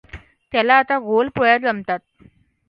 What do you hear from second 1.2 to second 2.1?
पोळ्या जमतात.